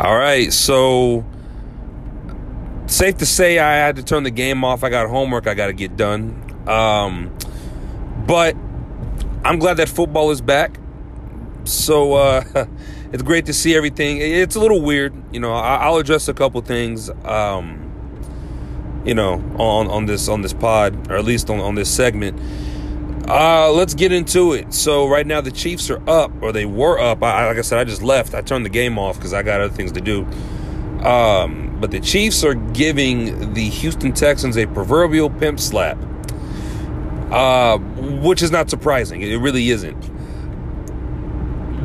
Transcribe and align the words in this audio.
All 0.00 0.16
right, 0.16 0.52
so 0.52 1.24
safe 2.86 3.16
to 3.18 3.26
say 3.26 3.60
I 3.60 3.74
had 3.76 3.94
to 3.94 4.02
turn 4.02 4.24
the 4.24 4.30
game 4.32 4.64
off. 4.64 4.82
I 4.82 4.90
got 4.90 5.08
homework 5.08 5.46
I 5.46 5.54
got 5.54 5.68
to 5.68 5.72
get 5.72 5.96
done. 5.96 6.40
Um, 6.66 7.32
but 8.26 8.56
I'm 9.44 9.60
glad 9.60 9.74
that 9.76 9.88
football 9.88 10.32
is 10.32 10.40
back. 10.40 10.80
So 11.62 12.14
uh, 12.14 12.42
it's 13.12 13.22
great 13.22 13.46
to 13.46 13.52
see 13.52 13.76
everything. 13.76 14.18
It's 14.18 14.56
a 14.56 14.60
little 14.60 14.82
weird, 14.82 15.14
you 15.32 15.38
know. 15.38 15.52
I'll 15.52 15.98
address 15.98 16.26
a 16.26 16.34
couple 16.34 16.60
things, 16.62 17.08
um, 17.24 17.80
you 19.04 19.14
know, 19.14 19.34
on 19.58 19.86
on 19.86 20.06
this 20.06 20.28
on 20.28 20.42
this 20.42 20.52
pod, 20.52 21.08
or 21.08 21.16
at 21.16 21.24
least 21.24 21.50
on 21.50 21.60
on 21.60 21.76
this 21.76 21.88
segment. 21.88 22.40
Uh, 23.28 23.72
let's 23.72 23.94
get 23.94 24.12
into 24.12 24.52
it. 24.52 24.74
So 24.74 25.08
right 25.08 25.26
now 25.26 25.40
the 25.40 25.50
Chiefs 25.50 25.88
are 25.88 26.02
up, 26.08 26.30
or 26.42 26.52
they 26.52 26.66
were 26.66 26.98
up. 26.98 27.22
I, 27.22 27.46
like 27.46 27.56
I 27.56 27.62
said, 27.62 27.78
I 27.78 27.84
just 27.84 28.02
left. 28.02 28.34
I 28.34 28.42
turned 28.42 28.66
the 28.66 28.70
game 28.70 28.98
off 28.98 29.16
because 29.16 29.32
I 29.32 29.42
got 29.42 29.60
other 29.60 29.72
things 29.72 29.92
to 29.92 30.00
do. 30.00 30.26
Um, 31.06 31.78
but 31.80 31.90
the 31.90 32.00
Chiefs 32.00 32.44
are 32.44 32.54
giving 32.54 33.54
the 33.54 33.68
Houston 33.68 34.12
Texans 34.12 34.56
a 34.58 34.66
proverbial 34.66 35.30
pimp 35.30 35.58
slap, 35.58 35.96
uh, 37.30 37.78
which 37.78 38.42
is 38.42 38.50
not 38.50 38.68
surprising. 38.68 39.22
It 39.22 39.36
really 39.36 39.70
isn't. 39.70 40.00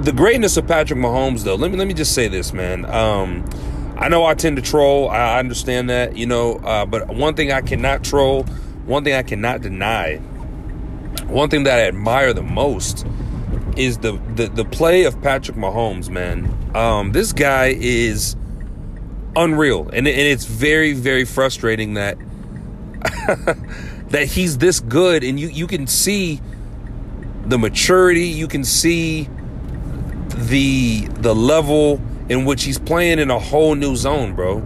The 0.04 0.12
greatness 0.12 0.58
of 0.58 0.68
Patrick 0.68 1.00
Mahomes, 1.00 1.44
though. 1.44 1.56
Let 1.56 1.72
me 1.72 1.78
let 1.78 1.88
me 1.88 1.94
just 1.94 2.14
say 2.14 2.28
this, 2.28 2.54
man. 2.54 2.86
Um, 2.86 3.46
I 3.98 4.08
know 4.08 4.26
I 4.26 4.34
tend 4.34 4.56
to 4.58 4.62
troll. 4.62 5.10
I 5.10 5.40
understand 5.40 5.90
that, 5.90 6.16
you 6.18 6.26
know. 6.26 6.56
Uh, 6.58 6.86
but 6.86 7.08
one 7.10 7.34
thing 7.36 7.52
I 7.52 7.62
cannot 7.62 8.04
troll, 8.04 8.44
one 8.86 9.04
thing 9.04 9.14
I 9.14 9.24
cannot 9.24 9.62
deny 9.62 10.22
one 11.30 11.50
thing 11.50 11.64
that 11.64 11.80
I 11.80 11.84
admire 11.84 12.34
the 12.34 12.44
most 12.44 13.06
is 13.78 14.00
the 14.00 14.14
the, 14.36 14.48
the 14.48 14.66
play 14.66 15.06
of 15.06 15.22
Patrick 15.22 15.58
Mahomes, 15.58 16.10
man. 16.10 16.54
Um, 16.76 17.12
this 17.12 17.34
guy 17.34 17.76
is 17.80 18.36
unreal, 19.36 19.84
and, 19.90 20.08
and 20.08 20.08
it's 20.08 20.46
very 20.46 20.94
very 20.94 21.26
frustrating 21.26 21.94
that 21.94 22.18
that 24.10 24.28
he's 24.28 24.58
this 24.58 24.80
good, 24.80 25.24
and 25.24 25.40
you 25.40 25.48
you 25.50 25.68
can 25.68 25.88
see 25.88 26.42
the 27.46 27.58
maturity, 27.58 28.28
you 28.28 28.48
can 28.48 28.64
see 28.64 29.30
the 30.36 31.08
the 31.16 31.34
level 31.34 32.02
in 32.30 32.46
which 32.46 32.64
he's 32.64 32.80
playing 32.80 33.20
in 33.20 33.32
a 33.32 33.40
whole 33.40 33.76
new 33.76 33.96
zone, 33.96 34.36
bro. 34.36 34.62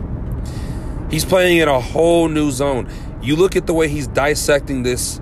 He's 1.09 1.25
playing 1.25 1.59
in 1.59 1.67
a 1.67 1.79
whole 1.79 2.27
new 2.27 2.51
zone. 2.51 2.89
You 3.21 3.35
look 3.35 3.55
at 3.55 3.67
the 3.67 3.73
way 3.73 3.87
he's 3.87 4.07
dissecting 4.07 4.83
this 4.83 5.21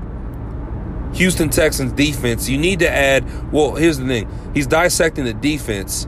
Houston 1.13 1.49
Texans 1.49 1.91
defense, 1.91 2.47
you 2.47 2.57
need 2.57 2.79
to 2.79 2.89
add. 2.89 3.51
Well, 3.51 3.75
here's 3.75 3.97
the 3.97 4.07
thing: 4.07 4.29
he's 4.53 4.67
dissecting 4.67 5.25
the 5.25 5.33
defense. 5.33 6.07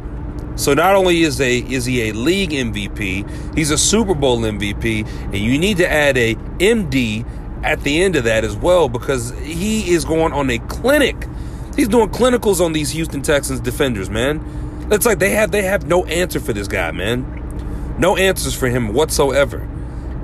So 0.56 0.74
not 0.74 0.96
only 0.96 1.22
is 1.22 1.42
a 1.42 1.60
is 1.60 1.86
he 1.86 2.10
a 2.10 2.14
league 2.14 2.52
MVP, 2.52 3.56
he's 3.56 3.72
a 3.72 3.78
Super 3.78 4.14
Bowl 4.14 4.40
MVP, 4.40 5.08
and 5.26 5.36
you 5.36 5.58
need 5.58 5.78
to 5.78 5.92
add 5.92 6.18
a 6.18 6.36
MD 6.36 7.26
at 7.64 7.82
the 7.82 8.04
end 8.04 8.16
of 8.16 8.26
that 8.26 8.44
as 8.44 8.56
well 8.56 8.90
because 8.90 9.32
he 9.40 9.90
is 9.92 10.06
going 10.06 10.34
on 10.34 10.50
a 10.50 10.60
clinic. 10.60 11.28
He's 11.76 11.88
doing 11.88 12.10
clinicals 12.10 12.64
on 12.64 12.74
these 12.74 12.92
Houston 12.92 13.22
Texans 13.22 13.60
defenders, 13.60 14.10
man. 14.10 14.88
It's 14.92 15.06
like 15.06 15.20
they 15.20 15.32
have 15.32 15.52
they 15.52 15.64
have 15.64 15.88
no 15.88 16.06
answer 16.06 16.40
for 16.40 16.54
this 16.54 16.68
guy, 16.68 16.92
man. 16.92 17.96
No 17.98 18.16
answers 18.16 18.54
for 18.54 18.68
him 18.68 18.94
whatsoever. 18.94 19.68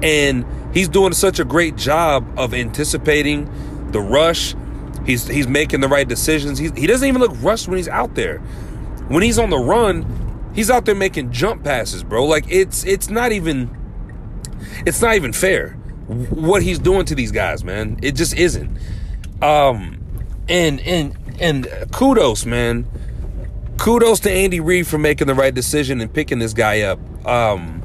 And 0.03 0.45
he's 0.73 0.89
doing 0.89 1.13
such 1.13 1.39
a 1.39 1.45
great 1.45 1.75
job 1.75 2.27
of 2.37 2.53
anticipating 2.53 3.49
the 3.91 3.99
rush, 3.99 4.53
He's 5.09 5.27
he's 5.27 5.47
making 5.47 5.81
the 5.81 5.87
right 5.87 6.07
decisions. 6.07 6.59
He 6.59 6.69
he 6.77 6.85
doesn't 6.85 7.07
even 7.07 7.19
look 7.19 7.31
rushed 7.41 7.67
when 7.67 7.77
he's 7.77 7.87
out 7.87 8.13
there. 8.13 8.37
When 9.07 9.23
he's 9.23 9.39
on 9.39 9.49
the 9.49 9.57
run, 9.57 10.51
he's 10.53 10.69
out 10.69 10.85
there 10.85 10.93
making 10.93 11.31
jump 11.31 11.63
passes, 11.63 12.03
bro. 12.03 12.25
Like 12.25 12.45
it's 12.47 12.85
it's 12.85 13.09
not 13.09 13.31
even 13.31 13.75
it's 14.85 15.01
not 15.01 15.15
even 15.15 15.33
fair 15.33 15.71
what 16.09 16.61
he's 16.61 16.77
doing 16.77 17.05
to 17.05 17.15
these 17.15 17.31
guys, 17.31 17.63
man. 17.63 17.97
It 18.03 18.11
just 18.11 18.35
isn't. 18.35 18.77
Um 19.41 19.99
and 20.47 20.79
and 20.81 21.17
and 21.39 21.67
kudos, 21.91 22.45
man. 22.45 22.87
Kudos 23.79 24.19
to 24.19 24.31
Andy 24.31 24.59
Reid 24.59 24.85
for 24.85 24.99
making 24.99 25.25
the 25.25 25.33
right 25.33 25.55
decision 25.55 26.01
and 26.01 26.13
picking 26.13 26.37
this 26.37 26.53
guy 26.53 26.81
up. 26.81 26.99
Um 27.25 27.81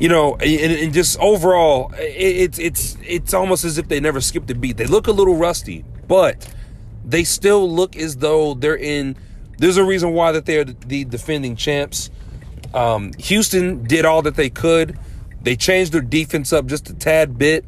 you 0.00 0.08
know, 0.08 0.34
and, 0.36 0.72
and 0.72 0.92
just 0.92 1.20
overall, 1.20 1.92
it's 1.98 2.58
it's 2.58 2.96
it's 3.06 3.32
almost 3.32 3.64
as 3.64 3.78
if 3.78 3.86
they 3.86 4.00
never 4.00 4.20
skipped 4.20 4.50
a 4.50 4.56
beat. 4.56 4.76
They 4.78 4.86
look 4.86 5.06
a 5.06 5.12
little 5.12 5.36
rusty, 5.36 5.84
but 6.10 6.52
they 7.04 7.22
still 7.22 7.70
look 7.70 7.94
as 7.94 8.16
though 8.16 8.54
they're 8.54 8.76
in. 8.76 9.16
There's 9.58 9.76
a 9.76 9.84
reason 9.84 10.12
why 10.12 10.32
that 10.32 10.44
they're 10.44 10.64
the 10.64 11.04
defending 11.04 11.54
champs. 11.54 12.10
Um, 12.74 13.12
Houston 13.12 13.84
did 13.84 14.04
all 14.04 14.20
that 14.22 14.34
they 14.34 14.50
could. 14.50 14.98
They 15.40 15.54
changed 15.54 15.92
their 15.92 16.00
defense 16.00 16.52
up 16.52 16.66
just 16.66 16.90
a 16.90 16.94
tad 16.94 17.38
bit. 17.38 17.64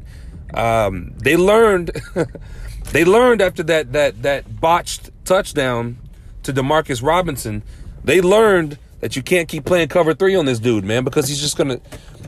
Um, 0.53 1.13
they 1.19 1.37
learned. 1.37 1.91
they 2.91 3.05
learned 3.05 3.41
after 3.41 3.63
that 3.63 3.93
that 3.93 4.23
that 4.23 4.59
botched 4.59 5.11
touchdown 5.23 5.97
to 6.43 6.51
Demarcus 6.51 7.01
Robinson. 7.01 7.63
They 8.03 8.19
learned 8.19 8.77
that 8.99 9.15
you 9.15 9.23
can't 9.23 9.47
keep 9.47 9.63
playing 9.63 9.87
cover 9.87 10.13
three 10.13 10.35
on 10.35 10.45
this 10.45 10.59
dude, 10.59 10.83
man, 10.83 11.05
because 11.05 11.29
he's 11.29 11.39
just 11.39 11.55
gonna 11.55 11.79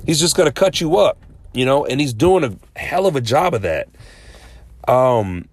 he's 0.06 0.22
just 0.22 0.38
gonna 0.38 0.54
cut 0.54 0.80
you 0.80 0.96
up, 0.96 1.18
you 1.54 1.66
know, 1.66 1.86
and 1.86 2.00
he's 2.00 2.14
doing 2.14 2.46
a 2.46 2.80
hell 2.80 3.06
of 3.06 3.18
a 3.18 3.22
job 3.22 3.54
of 3.54 3.64
that. 3.64 3.90
Um, 4.88 5.50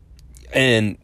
and 0.53 0.99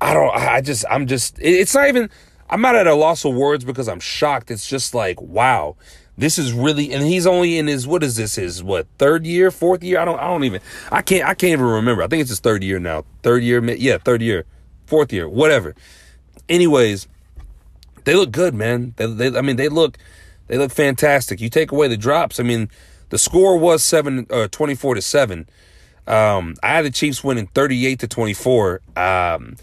I 0.00 0.14
don't. 0.14 0.34
I 0.34 0.60
just. 0.60 0.84
I'm 0.90 1.06
just. 1.06 1.38
It's 1.40 1.74
not 1.74 1.88
even. 1.88 2.10
I'm 2.48 2.60
not 2.60 2.76
at 2.76 2.86
a 2.86 2.94
loss 2.94 3.24
of 3.24 3.34
words 3.34 3.64
because 3.64 3.88
I'm 3.88 4.00
shocked. 4.00 4.50
It's 4.50 4.68
just 4.68 4.94
like, 4.94 5.20
wow, 5.20 5.76
this 6.16 6.38
is 6.38 6.52
really. 6.52 6.92
And 6.92 7.04
he's 7.04 7.26
only 7.26 7.58
in 7.58 7.66
his. 7.66 7.86
What 7.86 8.02
is 8.02 8.16
this? 8.16 8.36
His 8.36 8.62
what? 8.62 8.86
Third 8.98 9.26
year? 9.26 9.50
Fourth 9.50 9.82
year? 9.82 9.98
I 10.00 10.04
don't. 10.04 10.18
I 10.18 10.26
don't 10.26 10.44
even. 10.44 10.60
I 10.90 11.02
can't. 11.02 11.24
I 11.28 11.34
can't 11.34 11.52
even 11.52 11.66
remember. 11.66 12.02
I 12.02 12.06
think 12.06 12.20
it's 12.20 12.30
his 12.30 12.40
third 12.40 12.62
year 12.62 12.78
now. 12.78 13.04
Third 13.22 13.42
year. 13.42 13.62
Yeah, 13.64 13.98
third 13.98 14.22
year. 14.22 14.46
Fourth 14.86 15.12
year. 15.12 15.28
Whatever. 15.28 15.74
Anyways, 16.48 17.08
they 18.04 18.14
look 18.14 18.30
good, 18.30 18.54
man. 18.54 18.94
They. 18.96 19.06
they 19.06 19.38
I 19.38 19.42
mean, 19.42 19.56
they 19.56 19.68
look. 19.68 19.98
They 20.46 20.58
look 20.58 20.72
fantastic. 20.72 21.40
You 21.40 21.48
take 21.48 21.72
away 21.72 21.88
the 21.88 21.96
drops. 21.96 22.38
I 22.38 22.42
mean, 22.42 22.68
the 23.08 23.18
score 23.18 23.58
was 23.58 23.82
seven. 23.82 24.26
Uh, 24.30 24.48
24 24.48 24.96
to 24.96 25.02
seven. 25.02 25.48
Um, 26.06 26.54
I 26.62 26.68
had 26.68 26.84
the 26.84 26.90
Chiefs 26.90 27.24
winning 27.24 27.46
38 27.48 28.00
to 28.00 28.08
24. 28.08 28.80
Um, 28.96 29.56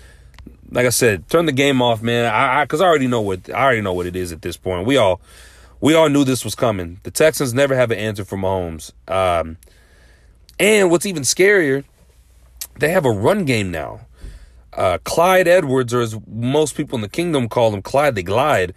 like 0.71 0.85
I 0.85 0.89
said, 0.89 1.29
turn 1.29 1.45
the 1.45 1.51
game 1.51 1.81
off, 1.81 2.01
man. 2.01 2.25
I, 2.25 2.61
I 2.61 2.65
cause 2.65 2.81
I 2.81 2.85
already 2.85 3.07
know 3.07 3.21
what, 3.21 3.49
I 3.49 3.63
already 3.63 3.81
know 3.81 3.93
what 3.93 4.05
it 4.05 4.15
is 4.15 4.31
at 4.31 4.41
this 4.41 4.57
point. 4.57 4.87
We 4.87 4.97
all, 4.97 5.21
we 5.81 5.93
all 5.93 6.09
knew 6.09 6.23
this 6.23 6.45
was 6.45 6.55
coming. 6.55 6.99
The 7.03 7.11
Texans 7.11 7.53
never 7.53 7.75
have 7.75 7.91
an 7.91 7.97
answer 7.97 8.23
for 8.23 8.37
Mahomes. 8.37 8.91
Um, 9.07 9.57
and 10.59 10.89
what's 10.89 11.05
even 11.05 11.23
scarier, 11.23 11.83
they 12.79 12.89
have 12.89 13.05
a 13.05 13.11
run 13.11 13.45
game 13.45 13.71
now. 13.71 14.01
Uh, 14.73 14.99
Clyde 15.03 15.47
Edwards, 15.47 15.93
or 15.93 16.01
as 16.01 16.17
most 16.27 16.77
people 16.77 16.95
in 16.95 17.01
the 17.01 17.09
kingdom 17.09 17.49
call 17.49 17.73
him, 17.73 17.81
Clyde 17.81 18.15
the 18.15 18.23
Glide. 18.23 18.73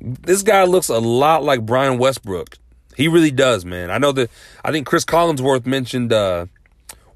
This 0.00 0.42
guy 0.42 0.64
looks 0.64 0.88
a 0.88 0.98
lot 0.98 1.44
like 1.44 1.64
Brian 1.64 1.98
Westbrook. 1.98 2.58
He 2.96 3.06
really 3.06 3.30
does, 3.30 3.64
man. 3.64 3.90
I 3.90 3.98
know 3.98 4.12
that. 4.12 4.30
I 4.64 4.72
think 4.72 4.86
Chris 4.86 5.04
Collinsworth 5.04 5.66
mentioned 5.66 6.12
uh, 6.12 6.46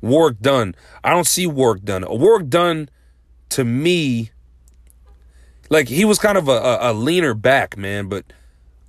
Warrick 0.01 0.41
Dunn. 0.41 0.75
I 1.03 1.11
don't 1.11 1.27
see 1.27 1.47
Warrick 1.47 1.85
Dunn. 1.85 2.05
work 2.09 2.49
done 2.49 2.89
to 3.51 3.65
me, 3.65 4.31
like 5.71 5.89
he 5.89 6.05
was 6.05 6.19
kind 6.19 6.39
of 6.39 6.49
a, 6.49 6.53
a, 6.53 6.79
a 6.81 6.93
leaner 6.93 7.35
back, 7.35 7.77
man. 7.77 8.09
But 8.09 8.25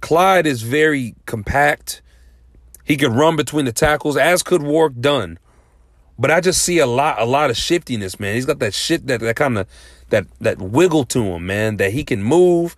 Clyde 0.02 0.46
is 0.46 0.62
very 0.62 1.16
compact. 1.26 2.02
He 2.84 2.98
could 2.98 3.12
run 3.12 3.36
between 3.36 3.66
the 3.66 3.72
tackles, 3.72 4.18
as 4.18 4.44
could 4.44 4.64
Warrick 4.64 5.00
Dunn. 5.00 5.40
But 6.18 6.32
I 6.32 6.42
just 6.42 6.62
see 6.62 6.80
a 6.80 6.86
lot, 6.86 7.22
a 7.22 7.26
lot 7.26 7.50
of 7.50 7.56
shiftiness, 7.58 8.20
man. 8.20 8.36
He's 8.36 8.46
got 8.46 8.60
that 8.60 8.74
shit, 8.74 9.08
that 9.08 9.22
that 9.22 9.36
kind 9.36 9.58
of 9.58 9.68
that 10.10 10.26
that 10.40 10.60
wiggle 10.60 11.06
to 11.06 11.24
him, 11.24 11.46
man. 11.46 11.78
That 11.78 11.92
he 11.92 12.04
can 12.04 12.24
move. 12.24 12.76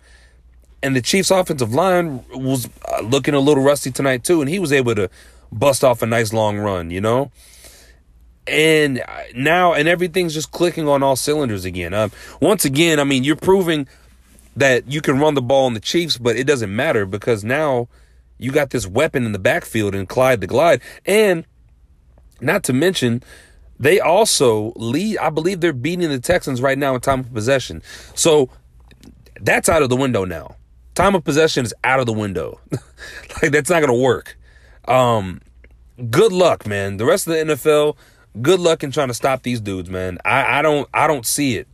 And 0.84 0.96
the 0.96 1.00
Chiefs' 1.00 1.30
offensive 1.30 1.72
line 1.72 2.24
was 2.30 2.68
uh, 2.90 3.02
looking 3.02 3.34
a 3.34 3.40
little 3.40 3.62
rusty 3.62 3.92
tonight 3.92 4.24
too, 4.24 4.40
and 4.40 4.50
he 4.50 4.58
was 4.58 4.72
able 4.72 4.96
to 4.96 5.08
bust 5.52 5.84
off 5.84 6.02
a 6.02 6.06
nice 6.06 6.32
long 6.32 6.58
run, 6.58 6.90
you 6.90 7.00
know 7.00 7.30
and 8.46 9.02
now 9.34 9.72
and 9.72 9.88
everything's 9.88 10.34
just 10.34 10.50
clicking 10.50 10.88
on 10.88 11.02
all 11.02 11.16
cylinders 11.16 11.64
again. 11.64 11.94
Um, 11.94 12.10
once 12.40 12.64
again, 12.64 12.98
I 12.98 13.04
mean, 13.04 13.24
you're 13.24 13.36
proving 13.36 13.86
that 14.56 14.90
you 14.90 15.00
can 15.00 15.18
run 15.18 15.34
the 15.34 15.42
ball 15.42 15.66
on 15.66 15.74
the 15.74 15.80
Chiefs, 15.80 16.18
but 16.18 16.36
it 16.36 16.44
doesn't 16.44 16.74
matter 16.74 17.06
because 17.06 17.44
now 17.44 17.88
you 18.38 18.50
got 18.50 18.70
this 18.70 18.86
weapon 18.86 19.24
in 19.24 19.32
the 19.32 19.38
backfield 19.38 19.94
and 19.94 20.08
Clyde 20.08 20.40
the 20.40 20.46
Glide, 20.46 20.80
and 21.06 21.44
not 22.40 22.64
to 22.64 22.72
mention 22.72 23.22
they 23.78 24.00
also 24.00 24.72
lead. 24.76 25.18
I 25.18 25.30
believe 25.30 25.60
they're 25.60 25.72
beating 25.72 26.08
the 26.08 26.18
Texans 26.18 26.60
right 26.60 26.78
now 26.78 26.94
in 26.94 27.00
time 27.00 27.20
of 27.20 27.32
possession, 27.32 27.82
so 28.14 28.50
that's 29.40 29.68
out 29.68 29.82
of 29.82 29.88
the 29.88 29.96
window 29.96 30.24
now. 30.24 30.56
Time 30.94 31.14
of 31.14 31.24
possession 31.24 31.64
is 31.64 31.72
out 31.84 32.00
of 32.00 32.06
the 32.06 32.12
window. 32.12 32.60
like 33.42 33.52
that's 33.52 33.70
not 33.70 33.80
gonna 33.80 33.94
work. 33.94 34.36
Um, 34.86 35.40
good 36.10 36.32
luck, 36.32 36.66
man. 36.66 36.96
The 36.96 37.06
rest 37.06 37.26
of 37.26 37.32
the 37.34 37.54
NFL 37.54 37.96
good 38.40 38.60
luck 38.60 38.82
in 38.82 38.90
trying 38.90 39.08
to 39.08 39.14
stop 39.14 39.42
these 39.42 39.60
dudes, 39.60 39.90
man. 39.90 40.18
I, 40.24 40.58
I 40.58 40.62
don't 40.62 40.88
I 40.94 41.06
don't 41.06 41.26
see 41.26 41.56
it. 41.56 41.68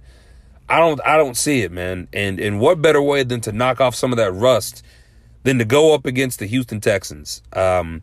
I 0.69 0.79
don't 0.79 1.01
I 1.07 1.17
don't 1.17 1.37
see 1.37 1.63
it, 1.63 1.73
man. 1.73 2.09
And 2.13 2.41
and 2.41 2.61
what 2.61 2.83
better 2.83 3.01
way 3.01 3.23
than 3.23 3.41
to 3.43 3.53
knock 3.53 3.81
off 3.81 3.95
some 3.95 4.13
of 4.13 4.17
that 4.17 4.33
rust 4.33 4.83
than 5.45 5.59
to 5.59 5.65
go 5.65 5.95
up 5.95 6.05
against 6.05 6.41
the 6.41 6.47
Houston 6.47 6.81
Texans. 6.81 7.43
Um, 7.53 8.03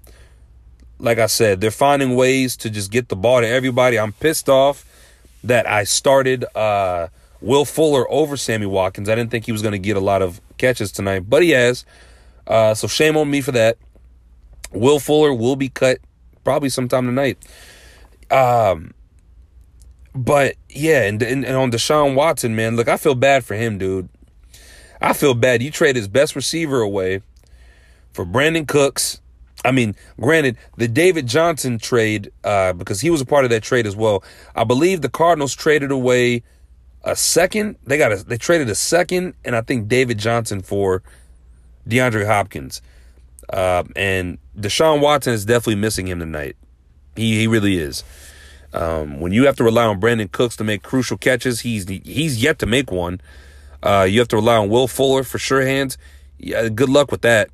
like 0.98 1.20
I 1.20 1.26
said, 1.26 1.60
they're 1.60 1.72
finding 1.72 2.16
ways 2.16 2.56
to 2.58 2.70
just 2.70 2.92
get 2.92 3.10
the 3.10 3.16
ball 3.16 3.42
to 3.42 3.48
everybody. 3.48 4.00
I'm 4.00 4.14
pissed 4.14 4.48
off 4.48 4.86
that 5.44 5.68
I 5.68 5.84
started 5.84 6.46
uh, 6.56 7.10
Will 7.42 7.66
Fuller 7.66 8.10
over 8.10 8.38
Sammy 8.38 8.66
Watkins. 8.66 9.10
I 9.10 9.16
didn't 9.16 9.32
think 9.32 9.46
he 9.46 9.52
was 9.52 9.62
going 9.62 9.74
to 9.74 9.80
get 9.80 9.98
a 9.98 10.00
lot 10.00 10.22
of 10.22 10.40
catches 10.58 10.92
tonight, 10.92 11.30
but 11.30 11.44
he 11.44 11.52
has. 11.52 11.86
Uh, 12.48 12.74
so 12.74 12.88
shame 12.88 13.18
on 13.18 13.30
me 13.30 13.42
for 13.42 13.52
that. 13.52 13.78
Will 14.72 15.00
Fuller 15.00 15.34
will 15.34 15.56
be 15.56 15.70
cut 15.70 16.00
probably 16.44 16.70
sometime 16.70 17.06
tonight. 17.06 17.38
Um, 18.32 18.94
but 20.14 20.56
yeah, 20.70 21.04
and, 21.04 21.22
and, 21.22 21.46
and 21.46 21.56
on 21.56 21.72
Deshaun 21.72 22.16
Watson, 22.16 22.56
man, 22.56 22.76
look, 22.76 22.88
I 22.88 22.98
feel 22.98 23.16
bad 23.16 23.44
for 23.44 23.56
him, 23.56 23.78
dude. 23.78 24.10
I 25.02 25.14
feel 25.14 25.34
bad. 25.34 25.62
You 25.62 25.72
trade 25.72 25.96
his 25.96 26.08
best 26.08 26.36
receiver 26.36 26.82
away 26.82 27.22
for 28.14 28.26
Brandin 28.26 28.68
Cooks. 28.68 29.22
I 29.64 29.72
mean, 29.72 29.96
granted, 30.20 30.58
the 30.78 30.88
David 30.88 31.28
Johnson 31.28 31.80
trade, 31.80 32.32
uh, 32.44 32.74
because 32.74 33.02
he 33.02 33.10
was 33.10 33.20
a 33.20 33.26
part 33.26 33.46
of 33.46 33.52
that 33.52 33.64
trade 33.64 33.86
as 33.86 33.96
well. 33.96 34.24
I 34.56 34.64
believe 34.64 35.02
the 35.02 35.10
Cardinals 35.10 35.54
traded 35.54 35.92
away 35.92 36.44
a 37.04 37.16
second. 37.16 37.78
They 37.86 37.98
got 37.98 38.12
a, 38.12 38.18
they 38.18 38.38
traded 38.38 38.70
a 38.70 38.76
second, 38.76 39.34
and 39.44 39.56
I 39.56 39.62
think 39.62 39.88
David 39.88 40.18
Johnson 40.18 40.62
for 40.62 41.04
DeAndre 41.88 42.26
Hopkins. 42.26 42.82
Uh, 43.50 43.84
and 43.96 44.38
Deshaun 44.58 45.02
Watson 45.02 45.34
is 45.34 45.46
definitely 45.46 45.76
missing 45.76 46.08
him 46.08 46.20
tonight. 46.20 46.56
He 47.16 47.40
he 47.40 47.48
really 47.48 47.78
is. 47.78 48.04
Um, 48.74 49.22
when 49.22 49.32
you 49.32 49.46
have 49.46 49.56
to 49.58 49.64
rely 49.64 49.86
on 49.86 50.02
Brandin 50.02 50.32
Cooks 50.32 50.58
to 50.58 50.64
make 50.64 50.84
crucial 50.84 51.18
catches, 51.18 51.62
he's 51.62 51.88
he's 51.88 52.44
yet 52.44 52.60
to 52.60 52.66
make 52.66 52.92
one. 52.92 53.22
Uh, 53.82 54.06
you 54.10 54.20
have 54.20 54.28
to 54.30 54.36
rely 54.36 54.58
on 54.58 54.70
Will 54.70 54.88
Fuller 54.88 55.24
for 55.24 55.38
sure 55.38 55.62
hands. 55.62 55.98
Yeah, 56.38 56.68
good 56.70 56.90
luck 56.90 57.12
with 57.12 57.22
that. 57.22 57.50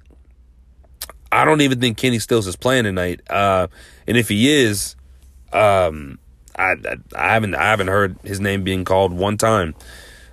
I 1.32 1.46
don't 1.46 1.62
even 1.62 1.80
think 1.80 1.98
Kenny 1.98 2.20
Stills 2.20 2.48
is 2.48 2.56
playing 2.56 2.84
tonight. 2.84 3.22
Uh, 3.30 3.68
and 4.08 4.18
if 4.18 4.30
he 4.30 4.52
is, 4.52 4.96
um, 5.54 6.20
I, 6.58 6.74
I, 6.74 6.96
I 7.16 7.34
haven't 7.34 7.56
I 7.56 7.64
haven't 7.66 7.88
heard 7.88 8.18
his 8.24 8.40
name 8.40 8.64
being 8.64 8.84
called 8.84 9.14
one 9.14 9.38
time. 9.38 9.76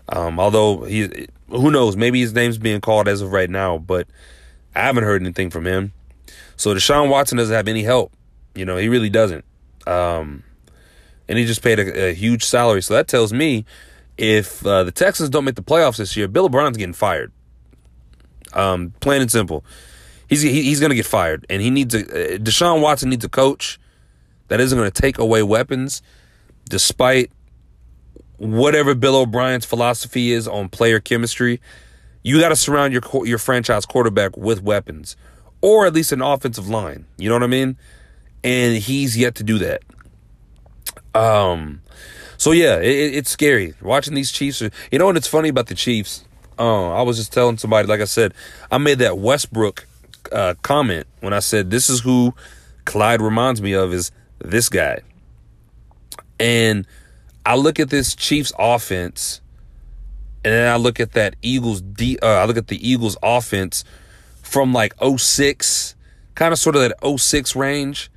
Um, 0.08 0.40
although 0.40 0.84
he, 0.84 1.28
who 1.48 1.70
knows, 1.70 1.96
maybe 1.96 2.20
his 2.20 2.32
name's 2.32 2.58
being 2.58 2.80
called 2.80 3.08
as 3.08 3.20
of 3.20 3.32
right 3.32 3.50
now, 3.50 3.78
but 3.78 4.08
I 4.74 4.80
haven't 4.80 5.04
heard 5.04 5.22
anything 5.22 5.50
from 5.50 5.66
him. 5.66 5.92
So 6.56 6.74
Deshaun 6.74 7.08
Watson 7.10 7.38
doesn't 7.38 7.54
have 7.54 7.68
any 7.68 7.82
help. 7.82 8.12
You 8.54 8.64
know, 8.64 8.76
he 8.76 8.88
really 8.88 9.10
doesn't. 9.10 9.44
Um, 9.86 10.42
and 11.28 11.38
he 11.38 11.44
just 11.44 11.62
paid 11.62 11.78
a, 11.78 12.08
a, 12.08 12.14
huge 12.14 12.44
salary. 12.44 12.82
So 12.82 12.94
that 12.94 13.08
tells 13.08 13.32
me 13.32 13.64
if 14.16 14.66
uh, 14.66 14.84
the 14.84 14.90
Texans 14.90 15.30
don't 15.30 15.44
make 15.44 15.54
the 15.54 15.62
playoffs 15.62 15.96
this 15.96 16.16
year, 16.16 16.28
Bill 16.28 16.46
O'Brien's 16.46 16.76
getting 16.76 16.92
fired. 16.92 17.32
Um, 18.52 18.92
plain 19.00 19.22
and 19.22 19.30
simple. 19.30 19.64
He's 20.28 20.42
he, 20.42 20.62
he's 20.62 20.80
going 20.80 20.90
to 20.90 20.96
get 20.96 21.06
fired, 21.06 21.46
and 21.48 21.62
he 21.62 21.70
needs 21.70 21.94
a 21.94 22.00
uh, 22.00 22.38
Deshaun 22.38 22.82
Watson 22.82 23.08
needs 23.10 23.24
a 23.24 23.28
coach 23.28 23.78
that 24.48 24.60
isn't 24.60 24.76
going 24.76 24.90
to 24.90 25.02
take 25.02 25.18
away 25.18 25.42
weapons, 25.42 26.02
despite 26.68 27.30
whatever 28.36 28.94
Bill 28.94 29.16
O'Brien's 29.16 29.64
philosophy 29.64 30.32
is 30.32 30.46
on 30.46 30.68
player 30.68 31.00
chemistry. 31.00 31.60
You 32.22 32.40
got 32.40 32.50
to 32.50 32.56
surround 32.56 32.92
your 32.92 33.02
your 33.26 33.38
franchise 33.38 33.86
quarterback 33.86 34.36
with 34.36 34.62
weapons, 34.62 35.16
or 35.60 35.86
at 35.86 35.94
least 35.94 36.12
an 36.12 36.20
offensive 36.20 36.68
line. 36.68 37.06
You 37.16 37.28
know 37.28 37.34
what 37.34 37.42
I 37.42 37.48
mean? 37.48 37.78
And 38.44 38.76
he's 38.76 39.16
yet 39.16 39.34
to 39.36 39.44
do 39.44 39.58
that. 39.58 39.82
Um, 41.14 41.80
so 42.36 42.52
yeah, 42.52 42.76
it, 42.78 43.14
it's 43.14 43.30
scary 43.30 43.74
watching 43.82 44.14
these 44.14 44.30
Chiefs. 44.30 44.62
You 44.62 44.98
know, 44.98 45.08
and 45.08 45.18
it's 45.18 45.26
funny 45.26 45.48
about 45.48 45.66
the 45.66 45.74
Chiefs. 45.74 46.24
Uh, 46.58 46.92
I 46.92 47.02
was 47.02 47.16
just 47.16 47.32
telling 47.32 47.58
somebody, 47.58 47.86
like 47.86 48.00
I 48.00 48.04
said, 48.04 48.34
I 48.70 48.78
made 48.78 48.98
that 48.98 49.18
Westbrook 49.18 49.86
uh, 50.32 50.54
comment 50.62 51.06
when 51.20 51.32
I 51.32 51.38
said 51.38 51.70
this 51.70 51.88
is 51.88 52.00
who 52.00 52.34
Clyde 52.84 53.22
reminds 53.22 53.62
me 53.62 53.72
of 53.72 53.92
is 53.92 54.10
this 54.38 54.68
guy, 54.68 55.00
and 56.40 56.86
I 57.46 57.56
look 57.56 57.78
at 57.80 57.90
this 57.90 58.14
Chiefs 58.14 58.52
offense, 58.58 59.40
and 60.44 60.52
then 60.52 60.72
I 60.72 60.76
look 60.76 61.00
at 61.00 61.12
that 61.12 61.36
Eagles. 61.42 61.80
D, 61.80 62.18
uh, 62.22 62.26
I 62.26 62.44
look 62.44 62.56
at 62.56 62.68
the 62.68 62.88
Eagles 62.88 63.16
offense 63.22 63.84
from 64.42 64.72
like 64.72 64.94
06, 65.00 65.94
kind 66.34 66.52
of 66.52 66.58
sort 66.58 66.76
of 66.76 66.82
that 66.82 67.18
06 67.18 67.54
range, 67.54 68.10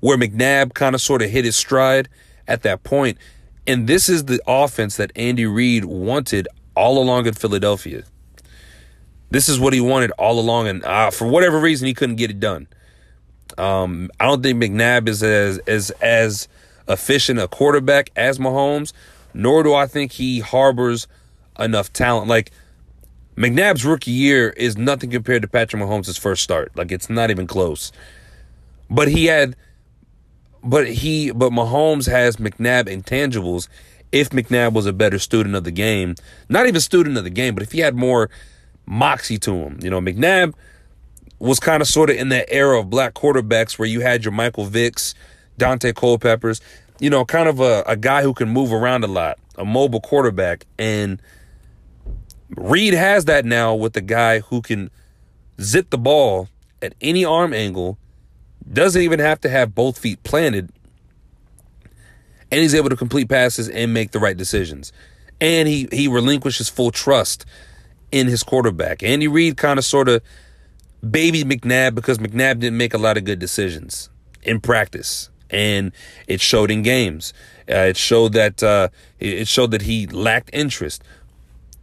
where 0.00 0.16
McNabb 0.16 0.74
kind 0.74 0.94
of 0.94 1.00
sort 1.00 1.22
of 1.22 1.30
hit 1.30 1.44
his 1.44 1.56
stride 1.56 2.08
at 2.48 2.62
that 2.62 2.82
point. 2.82 3.18
And 3.66 3.86
this 3.86 4.08
is 4.08 4.24
the 4.24 4.40
offense 4.46 4.96
that 4.96 5.12
Andy 5.14 5.46
Reid 5.46 5.84
wanted 5.84 6.48
all 6.74 7.02
along 7.02 7.26
in 7.26 7.34
Philadelphia. 7.34 8.02
This 9.30 9.48
is 9.48 9.60
what 9.60 9.72
he 9.72 9.80
wanted 9.80 10.10
all 10.12 10.40
along, 10.40 10.66
and 10.66 10.84
uh, 10.84 11.10
for 11.10 11.28
whatever 11.28 11.60
reason, 11.60 11.86
he 11.86 11.94
couldn't 11.94 12.16
get 12.16 12.30
it 12.30 12.40
done. 12.40 12.66
Um, 13.58 14.10
I 14.18 14.24
don't 14.24 14.42
think 14.42 14.60
McNabb 14.60 15.08
is 15.08 15.22
as 15.22 15.58
as 15.68 15.90
as 16.00 16.48
efficient 16.88 17.38
a 17.38 17.46
quarterback 17.46 18.10
as 18.16 18.38
Mahomes, 18.38 18.92
nor 19.32 19.62
do 19.62 19.72
I 19.72 19.86
think 19.86 20.12
he 20.12 20.40
harbors 20.40 21.06
enough 21.58 21.92
talent. 21.92 22.26
Like 22.26 22.50
McNabb's 23.36 23.84
rookie 23.84 24.10
year 24.10 24.50
is 24.50 24.76
nothing 24.76 25.10
compared 25.10 25.42
to 25.42 25.48
Patrick 25.48 25.80
Mahomes' 25.80 26.18
first 26.18 26.42
start. 26.42 26.72
Like 26.74 26.90
it's 26.90 27.08
not 27.08 27.30
even 27.30 27.46
close. 27.46 27.92
But 28.88 29.08
he 29.08 29.26
had 29.26 29.54
but 30.62 30.88
he 30.88 31.30
but 31.30 31.52
Mahomes 31.52 32.10
has 32.10 32.36
McNabb 32.36 32.86
intangibles 32.86 33.68
if 34.12 34.30
McNabb 34.30 34.72
was 34.72 34.86
a 34.86 34.92
better 34.92 35.18
student 35.18 35.54
of 35.54 35.64
the 35.64 35.70
game. 35.70 36.14
Not 36.48 36.66
even 36.66 36.80
student 36.80 37.16
of 37.16 37.24
the 37.24 37.30
game, 37.30 37.54
but 37.54 37.62
if 37.62 37.72
he 37.72 37.80
had 37.80 37.94
more 37.94 38.30
moxie 38.86 39.38
to 39.38 39.54
him. 39.54 39.78
You 39.82 39.90
know, 39.90 40.00
McNabb 40.00 40.54
was 41.38 41.60
kind 41.60 41.80
of 41.80 41.88
sort 41.88 42.10
of 42.10 42.16
in 42.16 42.28
that 42.30 42.46
era 42.48 42.78
of 42.78 42.90
black 42.90 43.14
quarterbacks 43.14 43.78
where 43.78 43.88
you 43.88 44.00
had 44.00 44.24
your 44.24 44.32
Michael 44.32 44.66
Vicks, 44.66 45.14
Daunte 45.58 45.94
Culpeppers, 45.94 46.60
you 46.98 47.08
know, 47.08 47.24
kind 47.24 47.48
of 47.48 47.60
a, 47.60 47.82
a 47.86 47.96
guy 47.96 48.22
who 48.22 48.34
can 48.34 48.48
move 48.48 48.72
around 48.72 49.04
a 49.04 49.06
lot, 49.06 49.38
a 49.56 49.64
mobile 49.64 50.00
quarterback. 50.00 50.66
And 50.78 51.22
Reid 52.56 52.92
has 52.94 53.24
that 53.24 53.44
now 53.44 53.74
with 53.74 53.94
the 53.94 54.02
guy 54.02 54.40
who 54.40 54.60
can 54.60 54.90
zip 55.60 55.90
the 55.90 55.98
ball 55.98 56.48
at 56.82 56.94
any 57.00 57.24
arm 57.24 57.54
angle 57.54 57.96
doesn't 58.72 59.02
even 59.02 59.18
have 59.18 59.40
to 59.40 59.48
have 59.48 59.74
both 59.74 59.98
feet 59.98 60.22
planted. 60.22 60.70
And 62.52 62.60
he's 62.60 62.74
able 62.74 62.90
to 62.90 62.96
complete 62.96 63.28
passes 63.28 63.68
and 63.68 63.94
make 63.94 64.10
the 64.10 64.18
right 64.18 64.36
decisions. 64.36 64.92
And 65.40 65.68
he 65.68 65.88
he 65.92 66.08
relinquishes 66.08 66.68
full 66.68 66.90
trust 66.90 67.46
in 68.12 68.26
his 68.26 68.42
quarterback. 68.42 69.02
Andy 69.02 69.28
Reid 69.28 69.56
kind 69.56 69.78
of 69.78 69.84
sort 69.84 70.08
of 70.08 70.22
babied 71.08 71.46
McNabb 71.48 71.94
because 71.94 72.18
McNabb 72.18 72.58
didn't 72.58 72.76
make 72.76 72.92
a 72.92 72.98
lot 72.98 73.16
of 73.16 73.24
good 73.24 73.38
decisions 73.38 74.10
in 74.42 74.60
practice. 74.60 75.30
And 75.48 75.92
it 76.26 76.40
showed 76.40 76.70
in 76.70 76.82
games. 76.82 77.32
Uh, 77.68 77.88
it 77.88 77.96
showed 77.96 78.32
that 78.34 78.62
uh, 78.62 78.88
it 79.18 79.48
showed 79.48 79.70
that 79.70 79.82
he 79.82 80.06
lacked 80.06 80.50
interest. 80.52 81.02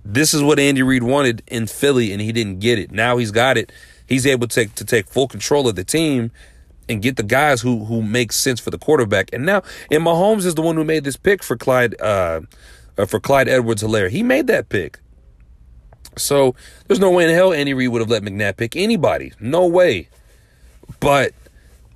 This 0.05 0.33
is 0.33 0.41
what 0.41 0.59
Andy 0.59 0.83
Reid 0.83 1.03
wanted 1.03 1.43
in 1.47 1.67
Philly, 1.67 2.13
and 2.13 2.21
he 2.21 2.31
didn't 2.31 2.59
get 2.59 2.79
it. 2.79 2.91
Now 2.91 3.17
he's 3.17 3.31
got 3.31 3.57
it. 3.57 3.71
He's 4.07 4.25
able 4.25 4.47
to 4.47 4.55
take, 4.55 4.75
to 4.75 4.85
take 4.85 5.09
full 5.09 5.27
control 5.27 5.67
of 5.67 5.75
the 5.75 5.83
team 5.83 6.31
and 6.89 7.01
get 7.01 7.15
the 7.15 7.23
guys 7.23 7.61
who 7.61 7.85
who 7.85 8.01
make 8.01 8.31
sense 8.31 8.59
for 8.59 8.69
the 8.69 8.77
quarterback. 8.77 9.29
And 9.33 9.45
now, 9.45 9.63
and 9.91 10.03
Mahomes 10.03 10.45
is 10.45 10.55
the 10.55 10.61
one 10.61 10.75
who 10.75 10.83
made 10.83 11.03
this 11.03 11.17
pick 11.17 11.43
for 11.43 11.57
Clyde 11.57 11.99
uh, 12.01 12.41
uh 12.97 13.05
for 13.05 13.19
Clyde 13.19 13.47
Edwards-Helaire. 13.47 14.09
He 14.09 14.23
made 14.23 14.47
that 14.47 14.69
pick. 14.69 14.99
So 16.17 16.55
there's 16.87 16.99
no 16.99 17.11
way 17.11 17.25
in 17.25 17.29
hell 17.29 17.53
Andy 17.53 17.73
Reid 17.73 17.89
would 17.89 18.01
have 18.01 18.09
let 18.09 18.23
McNabb 18.23 18.57
pick 18.57 18.75
anybody. 18.75 19.33
No 19.39 19.67
way. 19.67 20.09
But 20.99 21.33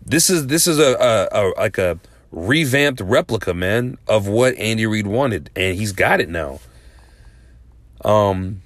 this 0.06 0.30
is 0.30 0.48
this 0.48 0.68
is 0.68 0.80
a, 0.80 0.94
a, 0.94 1.30
a 1.32 1.42
like 1.58 1.78
a 1.78 2.00
revamped 2.32 3.02
replica, 3.02 3.54
man, 3.54 3.98
of 4.08 4.28
what 4.28 4.56
Andy 4.58 4.86
Reid 4.86 5.08
wanted, 5.08 5.50
and 5.56 5.78
he's 5.78 5.92
got 5.92 6.22
it 6.22 6.30
now. 6.30 6.60
Um, 8.04 8.62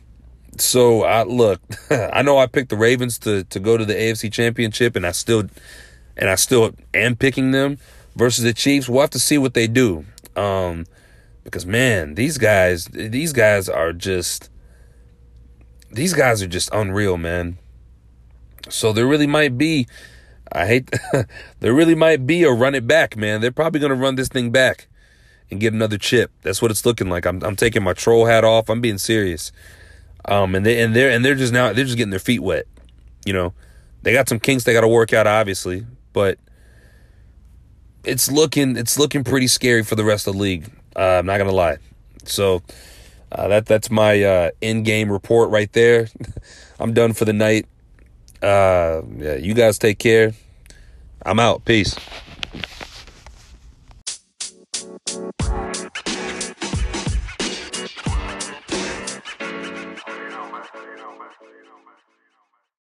so 0.58 1.04
I 1.04 1.24
look, 1.24 1.62
I 1.90 2.22
know 2.22 2.38
I 2.38 2.48
picked 2.48 2.70
the 2.70 2.78
Ravens 2.78 3.20
to 3.20 3.44
to 3.46 3.60
go 3.60 3.78
to 3.78 3.86
the 3.86 3.94
AFC 3.94 4.32
Championship, 4.32 4.96
and 4.96 5.06
I 5.06 5.12
still 5.12 5.44
and 6.18 6.30
I 6.30 6.36
still 6.36 6.72
am 6.94 7.16
picking 7.16 7.52
them 7.52 7.78
versus 8.16 8.44
the 8.44 8.54
Chiefs. 8.54 8.88
We'll 8.88 9.02
have 9.02 9.10
to 9.12 9.20
see 9.20 9.38
what 9.38 9.54
they 9.54 9.68
do. 9.68 10.06
Um, 10.36 10.86
because 11.44 11.66
man, 11.66 12.16
these 12.16 12.38
guys, 12.38 12.86
these 12.86 13.34
guys 13.34 13.70
are 13.70 13.94
just, 13.94 14.50
these 15.92 16.14
guys 16.14 16.42
are 16.42 16.48
just 16.48 16.70
unreal, 16.74 17.18
man. 17.18 17.58
So 18.70 18.92
there 18.92 19.06
really 19.06 19.28
might 19.28 19.58
be, 19.58 19.88
I 20.52 20.66
hate, 20.66 20.92
there 21.60 21.74
really 21.74 21.96
might 21.96 22.26
be 22.26 22.44
a 22.44 22.52
run 22.52 22.76
it 22.76 22.88
back, 22.88 23.16
man. 23.16 23.42
They're 23.42 23.52
probably 23.52 23.80
gonna 23.80 23.96
run 23.96 24.16
this 24.16 24.28
thing 24.28 24.52
back 24.52 24.88
and 25.52 25.60
get 25.60 25.74
another 25.74 25.98
chip. 25.98 26.32
That's 26.42 26.62
what 26.62 26.72
it's 26.72 26.86
looking 26.86 27.10
like. 27.10 27.26
I'm, 27.26 27.44
I'm 27.44 27.56
taking 27.56 27.84
my 27.84 27.94
troll 27.94 28.26
hat 28.26 28.44
off. 28.44 28.70
I'm 28.70 28.82
being 28.82 28.98
serious. 28.98 29.52
Um, 30.28 30.56
and 30.56 30.66
they 30.66 30.82
and 30.82 30.96
they're 30.96 31.12
and 31.12 31.24
they're 31.24 31.36
just 31.36 31.54
now 31.54 31.72
they're 31.72 31.86
just 31.86 31.98
getting 31.98 32.10
their 32.10 32.18
feet 32.20 32.42
wet. 32.42 32.66
You 33.28 33.34
know, 33.34 33.54
they 34.02 34.12
got 34.12 34.28
some 34.28 34.40
kinks 34.40 34.64
they 34.64 34.74
got 34.74 34.82
to 34.82 34.88
work 34.88 35.14
out, 35.14 35.28
obviously 35.28 35.86
but 36.16 36.40
it's 38.06 38.32
looking 38.32 38.78
it's 38.78 38.98
looking 38.98 39.26
pretty 39.26 39.48
scary 39.48 39.84
for 39.84 39.96
the 39.96 40.04
rest 40.06 40.28
of 40.28 40.34
the 40.34 40.40
league. 40.40 40.72
Uh, 40.96 41.20
I'm 41.20 41.26
not 41.26 41.38
gonna 41.38 41.52
lie. 41.52 41.78
So 42.24 42.64
uh, 43.34 43.50
that 43.50 43.66
that's 43.66 43.92
my 43.92 44.24
uh, 44.24 44.52
in 44.62 44.84
game 44.84 45.12
report 45.12 45.50
right 45.50 45.72
there. 45.74 46.08
I'm 46.80 46.94
done 46.94 47.12
for 47.12 47.26
the 47.26 47.34
night. 47.34 47.68
Uh, 48.42 49.02
yeah, 49.18 49.36
you 49.36 49.54
guys 49.54 49.78
take 49.78 50.00
care. 50.00 50.32
I'm 51.26 51.40
out. 51.40 51.66
Peace. 51.66 51.96